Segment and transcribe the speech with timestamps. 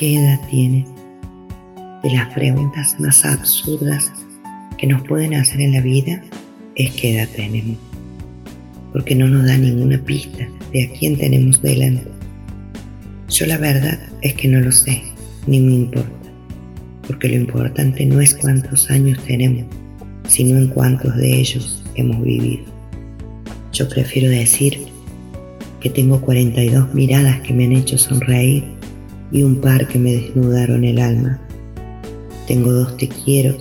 [0.00, 0.86] ¿qué edad tienes?
[2.02, 4.10] De las preguntas más absurdas
[4.78, 6.22] que nos pueden hacer en la vida
[6.74, 7.76] es qué edad tenemos,
[8.94, 12.06] porque no nos da ninguna pista de a quién tenemos delante.
[13.28, 15.02] Yo la verdad es que no lo sé,
[15.46, 16.30] ni me importa,
[17.06, 19.66] porque lo importante no es cuántos años tenemos,
[20.26, 22.64] sino en cuántos de ellos hemos vivido.
[23.74, 24.78] Yo prefiero decir
[25.78, 28.79] que tengo 42 miradas que me han hecho sonreír
[29.32, 31.40] y un par que me desnudaron el alma.
[32.46, 33.56] Tengo dos te quiero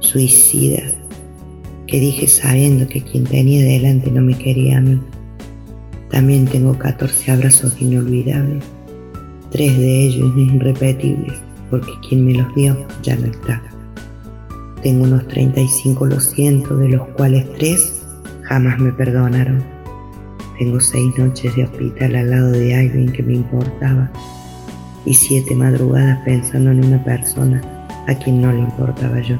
[0.00, 0.94] suicidas
[1.86, 5.00] que dije sabiendo que quien tenía delante no me quería a mí.
[6.10, 8.64] También tengo 14 abrazos inolvidables,
[9.50, 11.34] tres de ellos irrepetibles,
[11.70, 13.62] porque quien me los dio ya no está.
[14.82, 18.02] Tengo unos 35 lo siento, de los cuales tres
[18.42, 19.62] jamás me perdonaron.
[20.58, 24.10] Tengo seis noches de hospital al lado de alguien que me importaba
[25.06, 27.62] y siete madrugadas pensando en una persona
[28.06, 29.38] a quien no le importaba yo.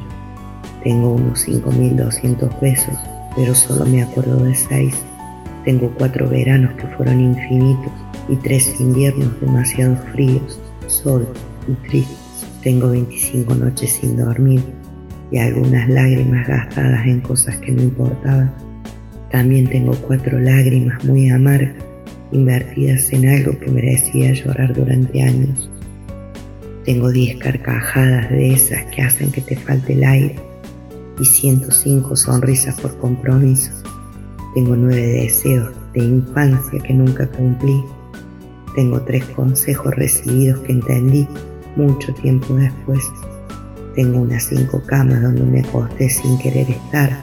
[0.83, 2.95] Tengo unos 5.200 pesos,
[3.35, 4.95] pero solo me acuerdo de seis.
[5.65, 7.93] Tengo cuatro veranos que fueron infinitos
[8.29, 11.27] y tres inviernos demasiado fríos, sol
[11.69, 12.17] y tristes.
[12.63, 14.63] Tengo 25 noches sin dormir
[15.33, 18.53] y algunas lágrimas gastadas en cosas que no importaban.
[19.33, 21.75] También tengo cuatro lágrimas muy amargas
[22.37, 25.71] invertidas en algo que merecía llorar durante años.
[26.85, 30.37] Tengo diez carcajadas de esas que hacen que te falte el aire
[31.19, 33.73] y 105 sonrisas por compromiso.
[34.55, 37.83] Tengo nueve deseos de infancia que nunca cumplí.
[38.75, 41.27] Tengo tres consejos recibidos que entendí
[41.77, 43.03] mucho tiempo después.
[43.95, 47.19] Tengo unas cinco camas donde me acosté sin querer estar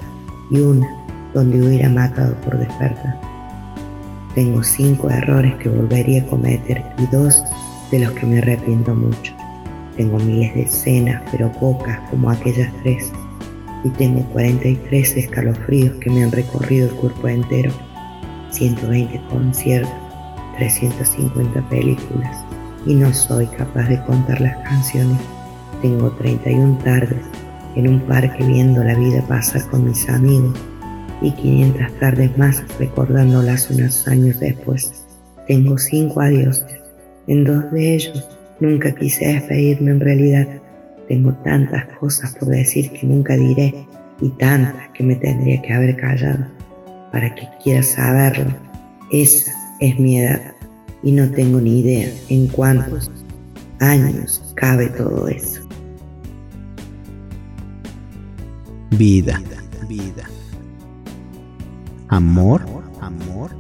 [0.52, 0.88] y una
[1.34, 3.33] donde hubiera matado por despertar.
[4.36, 7.44] Tengo cinco errores que volvería a cometer y dos
[7.91, 9.34] de los que me arrepiento mucho.
[9.96, 13.12] Tengo miles de escenas, pero pocas como aquellas tres
[13.84, 17.72] y tengo 43 escalofríos que me han recorrido el cuerpo entero,
[18.50, 19.91] 120 conciertos,
[20.57, 22.44] 350 películas
[22.86, 25.19] y no soy capaz de contar las canciones.
[25.81, 27.24] Tengo 31 tardes
[27.75, 30.57] en un parque viendo la vida pasar con mis amigos
[31.22, 35.06] y 500 tardes más recordándolas unos años después.
[35.47, 36.81] Tengo 5 adioses.
[37.28, 38.28] En dos de ellos
[38.59, 40.47] nunca quise despedirme en realidad
[41.07, 43.85] tengo tantas cosas por decir que nunca diré
[44.22, 46.46] y tantas que me tendría que haber callado.
[47.12, 48.51] Para que quieras saberlo,
[49.12, 50.41] esa es mi edad
[51.03, 53.12] y no tengo ni idea en cuántos
[53.80, 55.62] años cabe todo eso.
[58.91, 59.41] Vida,
[59.88, 60.24] vida
[62.16, 62.63] amor,
[63.01, 63.56] amor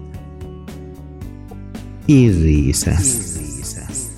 [2.05, 3.05] y risas.
[3.05, 4.09] Y risas.